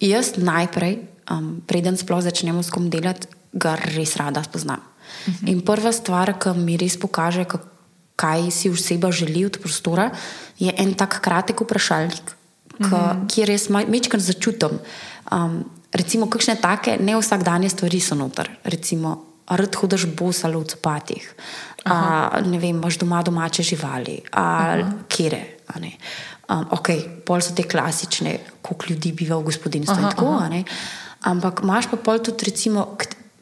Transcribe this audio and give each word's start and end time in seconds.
Jaz 0.00 0.38
najprej, 0.38 1.02
um, 1.30 1.60
preden 1.66 1.98
sploh 1.98 2.22
začnemo 2.22 2.62
s 2.62 2.70
kom 2.70 2.86
delati, 2.94 3.26
ga 3.50 3.74
res 3.74 4.14
rada 4.16 4.42
spoznam. 4.42 4.78
Uh 4.78 5.34
-huh. 5.34 5.50
In 5.50 5.60
prva 5.66 5.92
stvar, 5.92 6.38
ki 6.38 6.54
mi 6.54 6.76
res 6.76 6.96
pokaže, 6.96 7.44
kaj 8.16 8.50
si 8.50 8.70
oseba 8.70 9.10
želi 9.10 9.44
od 9.44 9.58
prostora, 9.58 10.10
je 10.58 10.72
en 10.76 10.94
tak 10.94 11.20
kratek 11.20 11.60
vprašalnik, 11.60 12.36
uh 12.78 12.86
-huh. 12.86 13.26
kjer 13.26 13.48
res 13.48 13.68
mečkam 13.68 14.20
začutim. 14.20 14.78
Um, 15.32 15.64
recimo, 15.92 16.26
kakšne 16.26 16.56
take 16.56 16.98
ne 17.00 17.16
vsakdanje 17.16 17.68
stvari 17.68 18.00
so 18.00 18.14
noter. 18.14 18.50
Recimo, 18.64 19.29
rad 19.48 19.76
hodiš 19.76 20.06
bos 20.16 20.44
ali 20.44 20.56
v 20.56 20.64
copatih, 20.64 21.26
a, 21.84 22.40
ne 22.44 22.58
vem, 22.58 22.76
imaš 22.76 22.98
doma 22.98 23.22
domače 23.22 23.62
živali, 23.62 24.20
ali 24.32 24.84
kere. 25.08 25.42
Um, 26.50 26.66
ok, 26.74 26.88
pol 27.26 27.42
so 27.44 27.54
te 27.54 27.62
klasične, 27.62 28.38
koliko 28.62 28.90
ljudi 28.90 29.12
biva 29.14 29.38
v 29.38 29.46
gospodinstvu. 29.52 29.94
Aha, 29.94 30.10
tako, 30.10 30.42
Ampak 31.20 31.60
imaš 31.62 31.86
pa 31.90 31.96
pol 31.96 32.18
tudi, 32.18 32.48
recimo, 32.48 32.96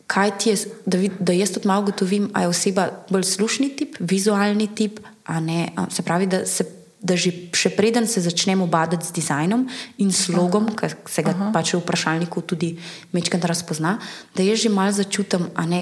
kaj 0.07 0.33
ti 0.39 0.51
je, 0.51 0.57
da, 0.87 0.99
vid, 0.99 1.21
da 1.21 1.33
jaz 1.33 1.53
tudi 1.55 1.69
malo 1.69 1.87
gotovim, 1.89 2.31
ali 2.35 2.45
je 2.45 2.49
oseba 2.49 2.89
bolj 3.11 3.25
slušni 3.25 3.71
tip, 3.77 3.97
vizualni 4.01 4.69
tip. 4.75 5.01
Ne, 5.41 5.69
se 5.91 6.03
pravi, 6.03 6.27
da, 6.27 6.47
se, 6.47 6.65
da 7.01 7.15
že 7.15 7.31
še 7.55 7.71
preden 7.79 8.07
se 8.11 8.21
začnemo 8.21 8.67
badati 8.67 9.07
z 9.07 9.15
dizajnom 9.15 9.67
in 10.03 10.11
slogom, 10.13 10.75
ki 10.75 10.91
se 11.07 11.23
ga 11.23 11.31
Aha. 11.31 11.51
pač 11.55 11.75
v 11.75 11.83
vprašalniku 11.83 12.43
tudi 12.43 12.75
večkrat 13.15 13.45
razpozna, 13.47 13.99
da 14.35 14.43
jaz 14.43 14.67
že 14.67 14.71
malo 14.73 14.93
začutim, 14.93 15.47
ne, 15.67 15.81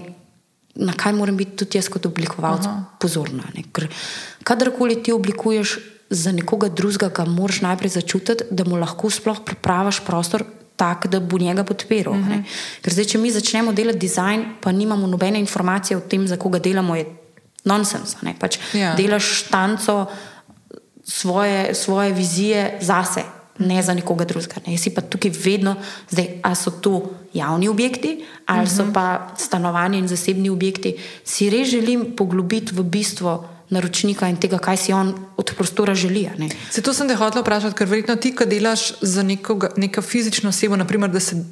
na 0.77 0.93
kaj 0.93 1.17
moram 1.17 1.37
biti 1.37 1.57
tudi 1.65 1.81
jaz 1.81 1.89
kot 1.89 2.05
oblikovalec 2.05 2.69
pozorna. 3.01 3.49
Ker 3.73 3.89
kadarkoli 4.45 5.01
ti 5.01 5.13
oblikuješ 5.17 5.81
za 6.13 6.31
nekoga 6.37 6.69
drugega, 6.69 7.25
moraš 7.25 7.65
najprej 7.65 7.97
začutiti, 7.97 8.45
da 8.53 8.69
mu 8.69 8.77
lahko 8.77 9.11
sploh 9.11 9.41
pripraviš 9.45 10.05
prostor. 10.05 10.45
Tak, 10.77 11.07
da 11.09 11.25
bo 11.25 11.39
njega 11.41 11.65
podpiral. 11.65 12.13
Uh 12.13 12.21
mhm. 12.21 12.33
-huh. 12.33 12.45
Ker 12.85 12.93
zdaj, 12.93 13.05
če 13.05 13.19
mi 13.19 13.31
začnemo 13.33 13.73
delati 13.73 13.99
dizajn, 13.99 14.61
pa 14.61 14.73
nimamo 14.73 15.07
nobene 15.07 15.41
informacije 15.41 15.97
o 15.97 16.01
tem, 16.01 16.29
za 16.29 16.37
koga 16.37 16.59
delamo, 16.59 16.97
je 16.97 17.07
nonsens. 17.65 18.17
Pač 18.39 18.59
ja. 18.75 18.95
Delaš 18.95 19.43
tanco 19.51 20.07
svoje, 21.07 21.75
svoje 21.75 22.13
vizije 22.13 22.79
zase, 22.81 23.23
ne 23.59 23.83
za 23.83 23.95
nekoga 23.95 24.25
drugega. 24.25 24.61
Ne. 24.67 24.73
Jaz 24.73 24.83
si 24.83 24.95
pa 24.95 25.01
tukaj 25.01 25.31
vedno, 25.45 25.77
zdaj, 26.11 26.29
ali 26.43 26.57
so 26.57 26.71
to 26.71 27.11
javni 27.33 27.69
objekti, 27.69 28.25
ali 28.47 28.63
uh 28.63 28.69
-huh. 28.69 28.77
so 28.77 28.83
mhm. 28.83 28.93
pa 28.93 29.29
stanovanje 29.39 29.99
in 29.99 30.09
zasebni 30.09 30.51
objekti, 30.51 30.97
si 31.25 31.51
res 31.51 31.69
želim 31.69 32.17
poglobiti 32.17 32.75
v 32.75 32.83
bistvo 32.83 33.49
naročnika 33.71 34.29
in 34.29 34.37
tega, 34.37 34.59
kaj 34.59 34.77
si 34.77 34.93
on 34.93 35.15
od 35.37 35.53
prostora 35.57 35.95
želi. 35.95 36.29
Zato 36.73 36.93
sem 36.93 37.09
te 37.09 37.15
hotel 37.15 37.43
vprašati, 37.43 37.75
ker 37.75 37.87
verjetno 37.87 38.17
ti, 38.17 38.35
ki 38.37 38.47
delaš 38.47 38.93
za 39.01 39.23
nekoga, 39.23 39.71
neko 39.77 40.03
fizično 40.03 40.49
osebo, 40.49 40.77
naprimer, 40.77 41.11
da 41.11 41.21
se. 41.21 41.45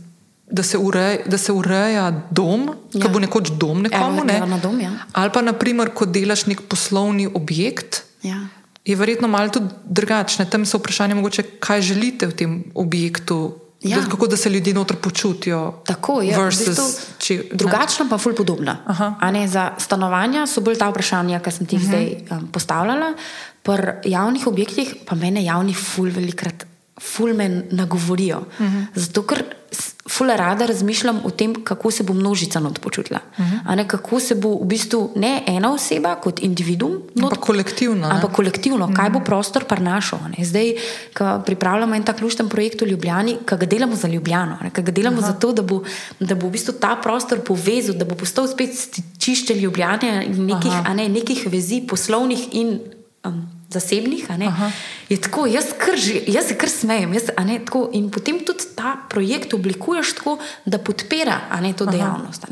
Da 0.51 0.63
se, 0.63 0.79
ureja, 0.79 1.19
da 1.27 1.39
se 1.39 1.53
ureja 1.53 2.23
dom, 2.31 2.69
ja. 2.93 3.01
ki 3.01 3.09
bo 3.13 3.19
nekoč 3.19 3.49
dom 3.51 3.83
nekomu. 3.83 4.25
Ne? 4.25 4.43
Dom, 4.63 4.81
ja. 4.81 4.91
Ali 5.13 5.31
pa, 5.33 5.41
naprimer, 5.43 5.89
ko 5.89 6.05
delaš 6.05 6.47
nek 6.47 6.61
poslovni 6.69 7.27
objekt, 7.27 8.03
ja. 8.23 8.49
Je 8.85 8.97
verjetno 8.97 9.29
malo 9.29 9.49
tudi 9.49 9.67
drugačne. 9.85 10.45
Tam 10.51 10.67
so 10.67 10.79
vprašanje, 10.79 11.15
mogoče, 11.15 11.43
kaj 11.61 11.83
želite 11.83 12.27
v 12.27 12.33
tem 12.33 12.65
objektu 12.75 13.65
Ja. 13.85 13.99
Da, 14.01 14.09
kako 14.09 14.27
da 14.27 14.37
se 14.37 14.51
ljudje 14.51 14.75
noter 14.75 14.97
počutijo. 14.97 15.83
Tako 15.87 16.23
je. 16.23 16.35
Drugačno, 17.53 18.07
pa 18.11 18.19
fulj 18.19 18.35
podobno. 18.35 18.77
Za 19.47 19.71
stanovanja 19.79 20.47
so 20.47 20.61
bolj 20.65 20.79
ta 20.81 20.89
vprašanja, 20.89 21.41
ki 21.45 21.51
sem 21.51 21.67
ti 21.67 21.77
jih 21.77 21.83
uh 21.83 21.89
-huh. 21.89 21.91
zdaj 21.91 22.39
um, 22.39 22.47
postavljala. 22.49 23.13
Pri 23.63 23.93
javnih 24.05 24.47
objektih 24.47 24.95
pa 25.07 25.15
mene 25.15 25.45
javni 25.45 25.75
fulj 25.75 26.11
velikrat 26.11 26.65
ful 27.01 27.35
me 27.35 27.49
nagovorijo. 27.71 28.39
Uh 28.39 28.67
-huh. 28.67 28.87
Zato, 28.95 29.23
ker 29.23 29.45
ful 30.15 30.29
rada 30.37 30.67
razmišljam 30.67 31.21
o 31.25 31.31
tem, 31.31 31.55
kako 31.65 31.91
se 31.91 32.03
bo 32.03 32.15
množica 32.15 32.61
not 32.61 32.79
počutila. 32.79 33.21
Uh 33.39 33.45
-huh. 33.45 33.77
ne, 33.77 33.89
kako 33.89 34.21
se 34.21 34.35
bo 34.35 34.55
v 34.55 34.65
bistvu 34.65 35.13
ne 35.17 35.43
ena 35.47 35.73
oseba 35.73 36.15
kot 36.15 36.43
individuum, 36.43 37.03
ampak 37.23 37.39
kolektivno. 37.39 38.09
Ampak 38.09 38.33
kolektivno, 38.33 38.87
-huh. 38.87 38.97
kaj 38.97 39.11
bo 39.11 39.21
prostor 39.21 39.65
prinašal. 39.65 40.19
Zdaj, 40.43 40.75
ko 41.19 41.43
pripravljamo 41.47 41.95
en 41.95 42.03
tak 42.03 42.21
lušten 42.21 42.49
projekt 42.49 42.81
v 42.81 42.87
Ljubljani, 42.87 43.37
ki 43.49 43.57
ga 43.57 43.67
delamo 43.67 43.97
za 43.97 44.09
Ljubljano, 44.09 44.59
ki 44.75 44.83
ga 44.83 44.93
delamo 44.93 45.17
uh 45.17 45.25
-huh. 45.25 45.27
zato, 45.27 45.53
da 45.53 45.63
bo, 45.63 45.83
da 46.21 46.35
bo 46.35 46.47
v 46.47 46.51
bistvu 46.51 46.73
ta 46.81 46.97
prostor 47.03 47.41
povezal, 47.41 47.95
da 47.97 48.05
bo 48.05 48.15
postal 48.15 48.49
spet 48.49 48.71
čišče 49.19 49.55
Ljubljane 49.55 50.25
in 50.27 50.47
nekih, 50.47 50.73
uh 50.73 50.87
-huh. 50.87 50.95
ne, 50.95 51.09
nekih 51.09 51.47
vezi 51.51 51.83
poslovnih 51.89 52.49
in. 52.53 52.81
Um, 53.25 53.54
zasebnih. 53.69 54.27
Je 55.09 55.21
tako, 55.21 55.47
jaz, 55.47 55.73
kar, 55.79 55.99
jaz 56.27 56.49
se 56.49 56.57
kar 56.59 56.69
smejem. 56.69 57.15
Jaz, 57.15 57.31
ne, 57.47 57.59
tako, 57.65 57.89
in 57.93 58.11
potem 58.11 58.41
tudi 58.45 58.73
ta 58.77 58.97
projekt 59.11 59.55
oblikuješ 59.55 60.15
tako, 60.21 60.39
da 60.65 60.79
podpira 60.79 61.41
ne, 61.61 61.73
to 61.73 61.87
dejavnost. 61.87 62.49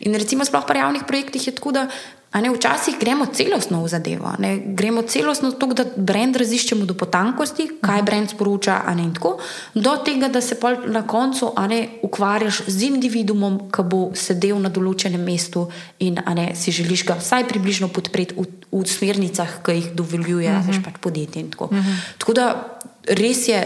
In 0.00 0.14
recimo, 0.14 0.44
sploh 0.44 0.66
pri 0.66 0.78
javnih 0.78 1.04
projektih 1.08 1.46
je 1.46 1.54
tako, 1.54 1.72
da 1.72 1.88
Ne, 2.30 2.50
včasih 2.50 2.94
gremo 2.94 3.26
celostno 3.26 3.82
v 3.82 3.88
zadevo, 3.90 4.30
ne, 4.38 4.52
gremo 4.62 5.02
celostno 5.02 5.50
tako, 5.50 5.74
da 5.74 5.84
brend 5.96 6.36
raziščemo 6.38 6.86
do 6.86 6.94
potankosti, 6.94 7.66
kaj 7.82 8.04
brend 8.06 8.30
sporoča, 8.30 8.76
ne, 8.94 9.08
tako, 9.14 9.32
do 9.74 9.96
tega, 10.06 10.28
da 10.30 10.38
se 10.40 10.54
na 10.86 11.02
koncu 11.02 11.50
ne, 11.68 11.80
ukvarjaš 12.06 12.62
z 12.70 12.86
individuom, 12.86 13.58
ki 13.74 13.82
bo 13.82 14.00
sedel 14.14 14.62
na 14.62 14.70
določenem 14.70 15.24
mestu 15.26 15.66
in 15.98 16.22
ne, 16.22 16.52
si 16.54 16.70
želiš 16.70 17.04
ga 17.08 17.18
vsaj 17.18 17.48
približno 17.50 17.90
podpreti 17.90 18.38
v, 18.38 18.46
v 18.70 18.86
smernicah, 18.86 19.58
ki 19.66 19.74
jih 19.80 19.90
dovoljuje 19.98 20.54
uh 20.54 20.70
-huh. 20.70 20.84
pač 20.84 21.02
podjetje. 21.02 21.50
Tako. 21.50 21.64
Uh 21.64 21.78
-huh. 21.78 21.98
tako 22.18 22.32
da 22.32 22.78
res 23.08 23.48
je 23.48 23.58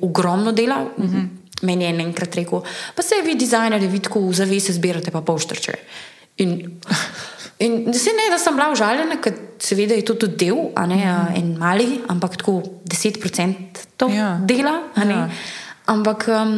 ogromno 0.00 0.52
dela. 0.52 0.86
Uh 0.96 1.04
-huh. 1.04 1.28
Meni 1.62 1.84
je 1.84 1.90
enkrat 1.90 2.34
rekel, 2.34 2.62
pa 2.94 3.02
se 3.02 3.14
vi, 3.24 3.34
dizajnerji, 3.34 3.88
vidite, 3.88 4.18
v 4.18 4.32
zavese 4.32 4.72
zbirate 4.72 5.10
pa 5.10 5.20
poštrče. 5.20 5.72
In 6.36 6.80
In 7.62 7.94
se 7.94 8.10
ne, 8.16 8.28
da 8.30 8.38
sem 8.42 8.56
bila 8.56 8.70
užaljena, 8.72 9.18
ker 9.22 9.34
seveda 9.62 9.94
je 9.94 10.04
to 10.06 10.16
tudi 10.24 10.46
del, 10.46 10.58
ne, 10.88 10.98
mm. 10.98 11.34
en 11.38 11.50
mali, 11.60 12.00
ampak 12.10 12.36
tako 12.40 12.58
10% 12.90 13.82
to 13.96 14.08
ja. 14.10 14.34
dela. 14.42 14.78
Ja. 14.98 15.26
Ampak 15.92 16.26
um, 16.28 16.54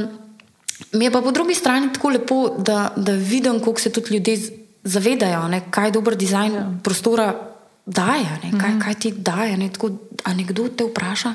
mi 0.96 1.04
je 1.04 1.12
pa 1.12 1.20
po 1.20 1.32
drugi 1.34 1.54
strani 1.54 1.92
tako 1.92 2.12
lepo, 2.14 2.38
da, 2.58 2.92
da 2.96 3.12
vidim, 3.12 3.60
kako 3.60 3.80
se 3.80 3.92
tudi 3.92 4.14
ljudje 4.14 4.38
zavedajo, 4.84 5.48
ne, 5.48 5.62
kaj 5.70 5.92
dober 5.92 6.16
dizajn 6.16 6.54
ja. 6.54 6.64
prostora 6.82 7.32
daje, 7.86 8.30
ne, 8.42 8.50
kaj, 8.60 8.72
mm. 8.74 8.80
kaj 8.80 8.94
ti 8.94 9.12
daje. 9.12 9.56
Ne, 9.56 9.68
tako, 9.72 9.90
a 10.24 10.34
nekdo 10.34 10.68
te 10.68 10.84
vpraša, 10.84 11.34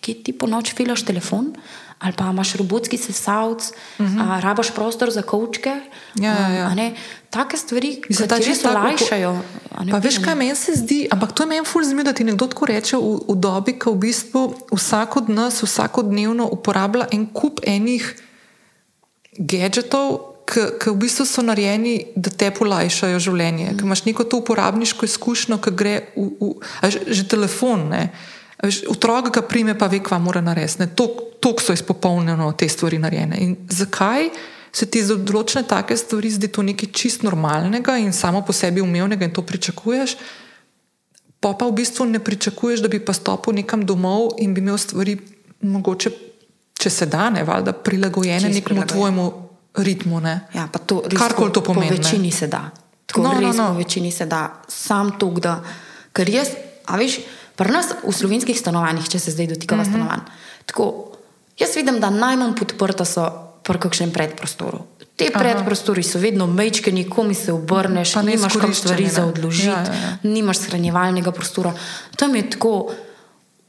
kje 0.00 0.14
ti 0.24 0.32
po 0.32 0.46
noč 0.46 0.74
filaš 0.74 1.04
telefon 1.04 1.54
ali 2.00 2.12
pa 2.16 2.30
imaš 2.30 2.54
robotski 2.56 2.96
sesalc, 2.96 3.72
uh 3.98 4.06
mhm. 4.06 4.18
-huh. 4.18 4.40
rabaš 4.40 4.70
prostor 4.74 5.10
za 5.10 5.22
kavčke. 5.22 5.80
Ja, 6.14 6.32
ja, 6.32 6.48
ja. 6.48 6.90
Take 7.30 7.56
stvari, 7.56 8.00
ki 8.06 8.14
se 8.14 8.28
ti 8.28 8.34
res 8.34 8.64
olajšajo. 8.64 9.42
Pa 9.90 9.98
veš, 9.98 10.18
kaj 10.18 10.34
meni 10.34 10.56
se 10.56 10.72
zdi, 10.74 11.08
ampak 11.10 11.32
to 11.32 11.42
je 11.42 11.46
meni 11.46 11.66
ful 11.66 11.82
zanimivo, 11.82 12.04
da 12.04 12.12
ti 12.12 12.24
nekdo 12.24 12.46
tako 12.46 12.66
reče 12.66 12.96
v, 12.96 13.20
v 13.28 13.36
dobi, 13.36 13.78
ko 13.78 13.92
v 13.92 13.96
bistvu 13.96 14.54
vsak 14.72 15.16
od 15.16 15.28
nas 15.28 15.62
vsakodnevno 15.62 16.48
uporablja 16.48 17.06
en 17.12 17.26
kup 17.26 17.60
enih 17.66 18.16
gadgetov, 19.38 20.29
ki 20.48 20.90
v 20.90 20.96
bistvu 20.98 21.26
so 21.28 21.42
narejeni, 21.46 22.12
da 22.16 22.30
te 22.30 22.50
polajšajo 22.54 23.20
življenje. 23.22 23.70
Mm. 23.70 23.78
Ker 23.78 23.88
imaš 23.88 24.04
neko 24.08 24.26
to 24.26 24.40
uporabniško 24.42 25.06
izkušnjo, 25.06 25.60
ki 25.62 25.72
gre 25.76 25.96
v, 26.16 26.28
v 26.40 26.52
a, 26.82 26.90
že, 26.90 27.04
že 27.06 27.26
telefon. 27.30 27.88
Ne? 27.92 28.08
Otrok 28.90 29.32
ga 29.34 29.42
prime, 29.46 29.76
pa 29.78 29.88
ve, 29.90 30.02
kva 30.04 30.18
mora 30.18 30.42
narediti. 30.44 30.88
Tako 31.40 31.64
so 31.64 31.72
izpopolnjeno 31.72 32.50
te 32.52 32.68
stvari 32.68 32.98
narejene. 33.00 33.36
In 33.40 33.56
zakaj 33.72 34.28
se 34.72 34.86
ti 34.86 35.02
za 35.02 35.16
določene 35.16 35.64
take 35.66 35.96
stvari 35.98 36.30
zdi 36.30 36.50
to 36.52 36.62
nekaj 36.62 36.92
čist 36.94 37.24
normalnega 37.26 37.96
in 37.98 38.12
samo 38.14 38.42
po 38.46 38.54
sebi 38.54 38.82
umevnega 38.84 39.26
in 39.26 39.34
to 39.34 39.42
pričakuješ, 39.42 40.14
pa 41.40 41.54
pa 41.56 41.66
v 41.66 41.74
bistvu 41.80 42.06
ne 42.06 42.20
pričakuješ, 42.22 42.84
da 42.84 42.90
bi 42.92 43.00
pa 43.02 43.16
stopil 43.16 43.56
nekam 43.56 43.82
domov 43.86 44.36
in 44.38 44.54
bi 44.54 44.62
imel 44.62 44.78
stvari, 44.78 45.16
mogoče, 45.64 46.12
če 46.80 46.90
se 46.90 47.08
da, 47.10 47.30
ne 47.32 47.42
valjda, 47.44 47.72
prilagojene 47.72 48.52
čist 48.52 48.60
nekemu 48.60 48.86
tvojemu 48.86 49.26
ritmu. 49.76 50.20
Ja, 50.54 50.68
Karkoli 51.18 51.52
to 51.52 51.62
pomeni. 51.62 51.88
Po 51.88 51.96
večini 51.96 52.28
ne? 52.28 52.36
se 52.36 52.46
da. 52.46 52.70
Tako 53.06 53.22
no, 53.22 53.40
no, 53.40 53.52
no. 53.52 53.68
Po 53.68 53.78
večini 53.78 54.12
se 54.12 54.26
da, 54.26 54.62
sam 54.68 55.18
to, 55.18 55.30
da. 55.30 55.62
Ker 56.12 56.28
jaz, 56.28 56.48
a 56.86 56.96
veš. 56.96 57.20
Pri 57.60 57.72
nas 57.72 57.90
v 58.00 58.12
slovenskih 58.12 58.56
stanovanjih, 58.56 59.04
če 59.04 59.18
se 59.20 59.30
zdaj 59.34 59.46
dotikamo 59.46 59.82
mm 59.82 59.84
-hmm. 59.84 59.90
stanovanj, 59.90 60.20
tako, 60.66 61.12
jaz 61.58 61.76
vidim, 61.76 62.00
da 62.00 62.10
najmanj 62.10 62.54
podprta 62.56 63.04
so 63.04 63.26
pri 63.62 63.78
kakšnem 63.78 64.10
predprostoru. 64.12 64.78
Te 65.16 65.28
Aha. 65.28 65.38
predprostori 65.38 66.02
so 66.02 66.18
vedno 66.18 66.46
mečke, 66.46 66.92
nikomu 66.92 67.34
se 67.34 67.52
obrneš, 67.52 68.14
ne 68.14 68.34
imaš 68.34 68.56
kam 68.56 68.74
stvari 68.74 69.08
za 69.08 69.26
odložiti, 69.26 69.68
ja, 69.68 69.84
ja, 69.84 69.94
ja. 69.94 70.16
nimaš 70.22 70.58
shranjevalnega 70.58 71.32
prostora. 71.32 71.74
Tam 72.16 72.36
je 72.36 72.50
tako, 72.50 72.92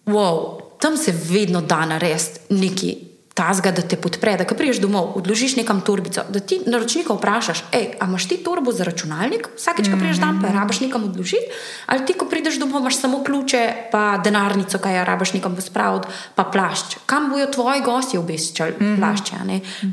wow, 0.05 0.61
tam 0.79 0.97
se 0.97 1.13
vedno 1.29 1.61
da 1.61 1.85
narediti 1.85 2.39
nekaj 2.49 3.10
tazga, 3.41 3.71
da 3.73 3.81
te 3.81 3.97
podpre, 3.97 4.35
da 4.37 4.45
ko 4.45 4.55
priješ 4.57 4.81
domov, 4.83 5.15
odložiš 5.17 5.55
nekam 5.57 5.81
torbico, 5.85 6.23
da 6.29 6.39
ti 6.39 6.59
naročnika 6.65 7.15
vprašaš, 7.17 7.63
ej, 7.73 7.87
a 7.99 8.05
imaš 8.09 8.27
ti 8.29 8.37
torbo 8.45 8.73
za 8.75 8.85
računalnik, 8.85 9.49
vsakeč, 9.57 9.89
ko 9.89 9.97
priješ 9.97 10.21
dan, 10.21 10.37
pa 10.41 10.51
jo 10.51 10.53
rabaš 10.59 10.81
nekam 10.83 11.07
odložiti, 11.09 11.49
ali 11.89 12.05
ti, 12.05 12.13
ko 12.13 12.27
prideš 12.29 12.59
domov, 12.61 12.83
imaš 12.83 12.99
samo 13.01 13.23
ključe, 13.25 13.61
pa 13.91 14.03
denarnico, 14.23 14.77
kaj 14.77 14.99
jo 14.99 15.05
rabaš 15.09 15.33
nekam 15.33 15.57
spraviti, 15.61 16.13
pa 16.35 16.45
plašč. 16.53 16.99
Kam 17.09 17.29
bojo 17.33 17.47
tvoji 17.55 17.81
gosti 17.85 18.17
obeščali 18.17 18.75
mm 18.79 18.85
-hmm. 18.85 18.99
plašče? 18.99 19.35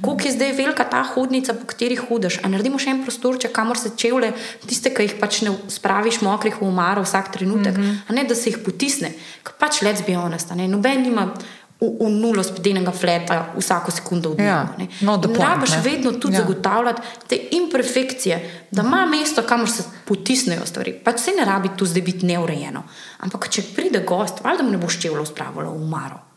Koliko 0.02 0.28
je 0.28 0.32
zdaj 0.32 0.52
velika 0.52 0.84
ta 0.84 1.02
hodnica, 1.14 1.54
po 1.54 1.66
kateri 1.66 1.96
hudiš? 1.96 2.40
A 2.42 2.48
naredimo 2.48 2.78
še 2.78 2.90
en 2.90 3.02
prostorček, 3.02 3.52
kamor 3.52 3.78
se 3.78 3.90
čevlje, 3.96 4.32
tiste, 4.66 4.94
ki 4.94 5.02
jih 5.02 5.14
pač 5.20 5.42
ne 5.42 5.54
spraviš 5.68 6.20
mokrih 6.20 6.60
v 6.60 6.68
umaro 6.68 7.02
vsak 7.02 7.32
trenutek, 7.32 7.76
mm 7.76 7.82
-hmm. 7.82 7.96
a 8.08 8.12
ne 8.12 8.24
da 8.24 8.34
se 8.34 8.50
jih 8.50 8.58
potisne. 8.64 9.12
Pač 9.58 9.82
let's 9.82 10.06
be 10.06 10.14
honest, 10.14 10.50
noben 10.50 11.02
nima 11.02 11.32
v, 11.80 11.86
v 12.00 12.10
nulo 12.10 12.42
spedenega 12.42 12.90
fleta 12.90 13.54
vsako 13.56 13.90
sekundo 13.90 14.30
odvija. 14.30 14.66
Ja, 14.78 14.86
no, 15.00 15.16
Rabiš 15.38 15.70
vedno 15.84 16.12
tudi 16.12 16.34
ja. 16.34 16.40
zagotavljati 16.40 17.02
te 17.26 17.38
imperfekcije, 17.50 18.66
da 18.70 18.82
ima 18.82 19.06
mesto, 19.06 19.42
kamor 19.42 19.70
se 19.70 19.84
potisnejo 20.04 20.66
stvari. 20.66 20.92
Pač 21.04 21.20
se 21.20 21.36
ne 21.38 21.44
rabi 21.44 21.68
tu 21.76 21.86
zdaj 21.86 22.02
biti 22.02 22.26
neurejeno. 22.26 22.82
Ampak 23.18 23.48
če 23.48 23.62
pride 23.76 24.02
gost, 24.06 24.44
valjda 24.44 24.64
mu 24.64 24.70
ne 24.70 24.78
boš 24.78 25.00
čevlo 25.00 25.26
spravilo 25.26 25.70
v 25.70 25.82
umaro. 25.82 26.27